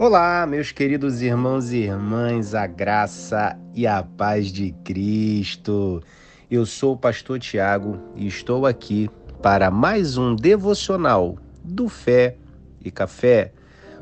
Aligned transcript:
Olá, 0.00 0.46
meus 0.46 0.70
queridos 0.70 1.22
irmãos 1.22 1.72
e 1.72 1.78
irmãs, 1.78 2.54
a 2.54 2.68
graça 2.68 3.58
e 3.74 3.84
a 3.84 4.00
paz 4.00 4.46
de 4.46 4.70
Cristo. 4.84 6.00
Eu 6.48 6.64
sou 6.64 6.92
o 6.92 6.96
pastor 6.96 7.40
Tiago 7.40 7.98
e 8.14 8.24
estou 8.28 8.64
aqui 8.64 9.10
para 9.42 9.72
mais 9.72 10.16
um 10.16 10.36
devocional 10.36 11.36
do 11.64 11.88
Fé 11.88 12.36
e 12.80 12.92
Café. 12.92 13.52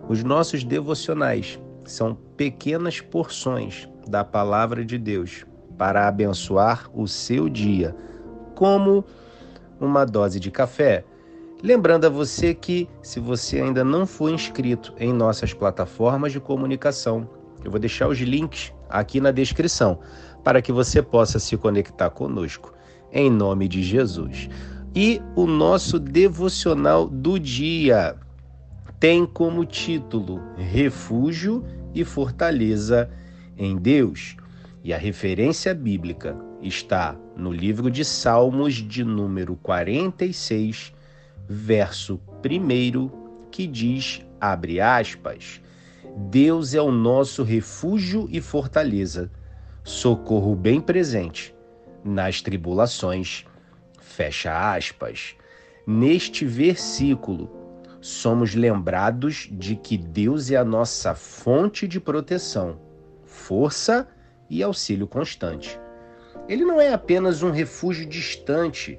Os 0.06 0.23
nossos 0.23 0.64
devocionais 0.64 1.59
são 1.87 2.15
pequenas 2.37 3.01
porções 3.01 3.88
da 4.06 4.23
palavra 4.23 4.84
de 4.84 4.98
Deus 4.98 5.47
para 5.78 6.06
abençoar 6.06 6.91
o 6.92 7.09
seu 7.09 7.48
dia, 7.48 7.97
como 8.55 9.02
uma 9.80 10.05
dose 10.05 10.38
de 10.38 10.51
café 10.51 11.06
Lembrando 11.67 12.05
a 12.05 12.09
você 12.09 12.55
que, 12.55 12.89
se 13.03 13.19
você 13.19 13.61
ainda 13.61 13.83
não 13.83 14.07
for 14.07 14.30
inscrito 14.30 14.95
em 15.01 15.12
nossas 15.12 15.52
plataformas 15.52 16.30
de 16.30 16.38
comunicação, 16.38 17.29
eu 17.65 17.73
vou 17.73 17.80
deixar 17.80 18.07
os 18.07 18.20
links 18.20 18.73
aqui 18.88 19.20
na 19.20 19.33
descrição 19.33 19.98
para 20.45 20.62
que 20.62 20.71
você 20.71 21.02
possa 21.02 21.41
se 21.41 21.57
conectar 21.57 22.09
conosco, 22.10 22.73
em 23.10 23.29
nome 23.29 23.66
de 23.66 23.83
Jesus. 23.83 24.48
E 24.95 25.21
o 25.34 25.45
nosso 25.45 25.98
devocional 25.98 27.09
do 27.09 27.37
dia 27.37 28.15
tem 29.01 29.27
como 29.27 29.65
título 29.65 30.41
Refúgio 30.57 31.65
e 31.93 32.05
Fortaleza 32.05 33.10
em 33.59 33.77
Deus. 33.77 34.37
E 34.85 34.95
a 34.95 34.98
referência 34.98 35.74
bíblica 35.74 36.37
está 36.62 37.16
no 37.37 37.51
livro 37.51 37.91
de 37.91 38.05
Salmos, 38.05 38.74
de 38.74 39.02
número 39.02 39.57
46, 39.57 40.95
verso 41.48 42.20
1, 42.45 43.48
que 43.50 43.66
diz, 43.66 44.24
abre 44.41 44.80
aspas, 44.80 45.60
Deus 46.16 46.74
é 46.74 46.80
o 46.80 46.90
nosso 46.90 47.43
refúgio 47.43 48.29
e 48.30 48.40
fortaleza, 48.40 49.30
socorro 49.84 50.54
bem 50.54 50.80
presente 50.80 51.54
nas 52.04 52.40
tribulações. 52.40 53.45
Fecha 54.01 54.74
aspas. 54.74 55.34
Neste 55.87 56.45
versículo, 56.45 57.51
somos 58.01 58.54
lembrados 58.54 59.49
de 59.52 59.76
que 59.76 59.99
Deus 59.99 60.51
é 60.51 60.56
a 60.56 60.65
nossa 60.65 61.15
fonte 61.15 61.87
de 61.87 62.01
proteção, 62.01 62.80
força 63.24 64.09
e 64.49 64.62
auxílio 64.62 65.06
constante. 65.06 65.78
Ele 66.49 66.65
não 66.65 66.81
é 66.81 66.93
apenas 66.93 67.43
um 67.43 67.50
refúgio 67.50 68.06
distante, 68.06 68.99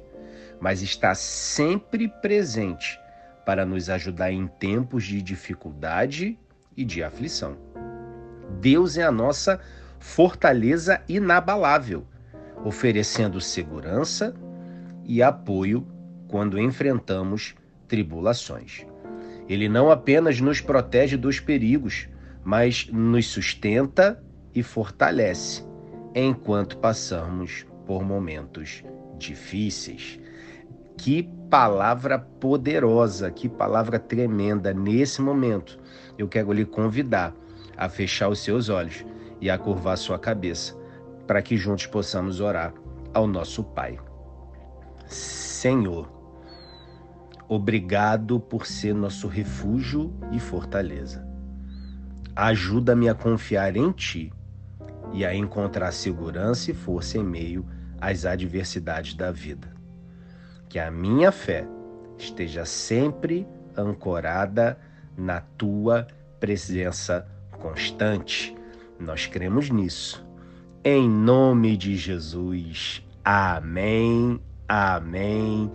mas 0.59 0.81
está 0.81 1.13
sempre 1.15 2.07
presente 2.07 2.99
para 3.45 3.65
nos 3.65 3.89
ajudar 3.89 4.31
em 4.31 4.47
tempos 4.47 5.05
de 5.05 5.21
dificuldade 5.21 6.37
e 6.75 6.83
de 6.83 7.03
aflição. 7.03 7.57
Deus 8.59 8.97
é 8.97 9.03
a 9.03 9.11
nossa 9.11 9.59
fortaleza 9.99 11.01
inabalável, 11.07 12.05
oferecendo 12.63 13.39
segurança 13.39 14.35
e 15.05 15.23
apoio 15.23 15.87
quando 16.27 16.59
enfrentamos 16.59 17.55
tribulações. 17.87 18.85
Ele 19.47 19.69
não 19.69 19.89
apenas 19.89 20.41
nos 20.41 20.59
protege 20.59 21.15
dos 21.15 21.39
perigos, 21.39 22.09
mas 22.43 22.87
nos 22.91 23.27
sustenta 23.27 24.21
e 24.53 24.61
fortalece 24.61 25.63
enquanto 26.13 26.77
passamos 26.77 27.65
por 27.85 28.03
momentos 28.03 28.83
difíceis. 29.17 30.19
Que 30.97 31.23
palavra 31.49 32.19
poderosa, 32.19 33.31
que 33.31 33.47
palavra 33.47 33.99
tremenda 33.99 34.73
nesse 34.73 35.21
momento. 35.21 35.79
Eu 36.17 36.27
quero 36.27 36.51
lhe 36.51 36.65
convidar 36.65 37.33
a 37.77 37.87
fechar 37.87 38.27
os 38.29 38.39
seus 38.39 38.67
olhos 38.67 39.05
e 39.39 39.49
a 39.49 39.57
curvar 39.57 39.97
sua 39.97 40.17
cabeça, 40.17 40.75
para 41.25 41.41
que 41.41 41.55
juntos 41.55 41.85
possamos 41.85 42.41
orar 42.41 42.73
ao 43.13 43.27
nosso 43.27 43.63
Pai. 43.63 43.99
Senhor, 45.05 46.11
obrigado 47.47 48.39
por 48.39 48.65
ser 48.65 48.93
nosso 48.93 49.27
refúgio 49.27 50.13
e 50.31 50.39
fortaleza. 50.39 51.25
Ajuda-me 52.35 53.07
a 53.07 53.13
confiar 53.13 53.77
em 53.77 53.91
Ti 53.91 54.33
e 55.13 55.23
a 55.23 55.33
encontrar 55.33 55.91
segurança 55.93 56.71
e 56.71 56.73
força 56.73 57.17
em 57.17 57.23
meio 57.23 57.65
às 58.01 58.25
adversidades 58.25 59.13
da 59.13 59.31
vida 59.31 59.76
que 60.69 60.79
a 60.79 60.91
minha 60.91 61.31
fé 61.31 61.67
esteja 62.17 62.65
sempre 62.65 63.47
ancorada 63.75 64.77
na 65.17 65.41
tua 65.41 66.07
presença 66.39 67.27
constante. 67.59 68.55
Nós 68.99 69.25
cremos 69.25 69.69
nisso. 69.69 70.25
Em 70.83 71.09
nome 71.09 71.75
de 71.75 71.95
Jesus. 71.95 73.03
Amém, 73.23 74.39
amém 74.67 75.71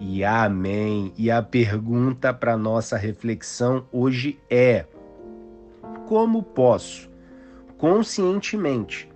e 0.00 0.24
amém. 0.24 1.12
E 1.16 1.30
a 1.30 1.42
pergunta 1.42 2.32
para 2.32 2.56
nossa 2.56 2.96
reflexão 2.96 3.86
hoje 3.92 4.38
é: 4.50 4.86
como 6.06 6.42
posso 6.42 7.10
conscientemente 7.78 9.08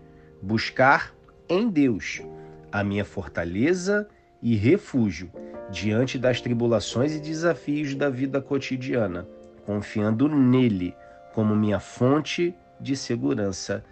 buscar 0.42 1.14
em 1.48 1.68
Deus 1.68 2.22
a 2.70 2.84
minha 2.84 3.04
fortaleza 3.04 4.08
e 4.42 4.54
refúgio 4.54 5.30
diante 5.70 6.18
das 6.18 6.40
tribulações 6.40 7.14
e 7.14 7.20
desafios 7.20 7.94
da 7.94 8.08
vida 8.08 8.40
cotidiana, 8.40 9.26
confiando 9.66 10.28
nele 10.28 10.94
como 11.34 11.54
minha 11.54 11.78
fonte 11.78 12.54
de 12.80 12.96
segurança 12.96 13.84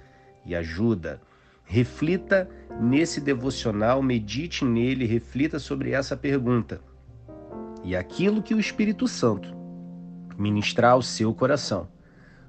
e 0.44 0.54
ajuda. 0.54 1.20
Reflita 1.64 2.48
nesse 2.80 3.20
devocional, 3.20 4.02
medite 4.02 4.64
nele, 4.64 5.04
reflita 5.04 5.58
sobre 5.58 5.90
essa 5.90 6.16
pergunta. 6.16 6.80
E 7.84 7.94
aquilo 7.94 8.42
que 8.42 8.54
o 8.54 8.60
Espírito 8.60 9.06
Santo 9.06 9.54
ministrar 10.38 10.92
ao 10.92 11.02
seu 11.02 11.32
coração, 11.34 11.88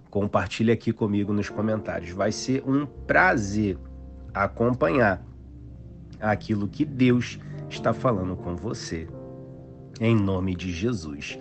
compartilhe 0.10 0.72
aqui 0.72 0.92
comigo 0.92 1.34
nos 1.34 1.50
comentários. 1.50 2.12
Vai 2.12 2.32
ser 2.32 2.64
um 2.68 2.86
prazer 2.86 3.78
acompanhar 4.34 5.24
aquilo 6.20 6.68
que 6.68 6.86
Deus 6.86 7.40
está 7.70 7.94
falando 7.94 8.36
com 8.36 8.56
você. 8.56 9.08
Em 10.00 10.16
nome 10.16 10.56
de 10.56 10.72
Jesus. 10.72 11.38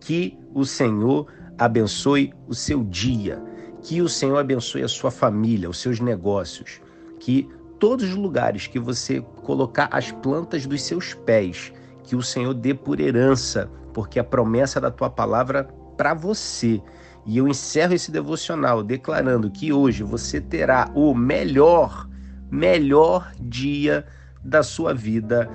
Que 0.00 0.38
o 0.52 0.64
Senhor 0.64 1.26
abençoe 1.58 2.32
o 2.46 2.54
seu 2.54 2.82
dia, 2.84 3.42
que 3.82 4.02
o 4.02 4.08
Senhor 4.08 4.38
abençoe 4.38 4.82
a 4.82 4.88
sua 4.88 5.10
família, 5.10 5.70
os 5.70 5.78
seus 5.78 6.00
negócios, 6.00 6.80
que 7.20 7.48
todos 7.78 8.04
os 8.10 8.16
lugares 8.16 8.66
que 8.66 8.78
você 8.78 9.20
colocar 9.42 9.88
as 9.90 10.10
plantas 10.10 10.66
dos 10.66 10.82
seus 10.82 11.14
pés, 11.14 11.72
que 12.02 12.16
o 12.16 12.22
Senhor 12.22 12.54
dê 12.54 12.74
por 12.74 13.00
herança, 13.00 13.70
porque 13.92 14.18
a 14.18 14.24
promessa 14.24 14.80
da 14.80 14.90
tua 14.90 15.08
palavra 15.08 15.64
para 15.96 16.12
você. 16.14 16.82
E 17.24 17.38
eu 17.38 17.48
encerro 17.48 17.94
esse 17.94 18.10
devocional 18.10 18.82
declarando 18.82 19.50
que 19.50 19.72
hoje 19.72 20.02
você 20.02 20.40
terá 20.40 20.90
o 20.94 21.14
melhor, 21.14 22.08
melhor 22.50 23.32
dia 23.40 24.04
da 24.44 24.62
sua 24.62 24.92
vida 24.94 25.48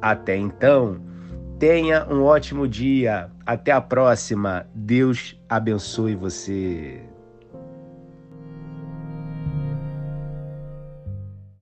até 0.00 0.36
então. 0.36 1.00
Tenha 1.58 2.06
um 2.10 2.22
ótimo 2.22 2.68
dia. 2.68 3.30
Até 3.46 3.72
a 3.72 3.80
próxima. 3.80 4.66
Deus 4.74 5.40
abençoe 5.48 6.14
você. 6.14 7.02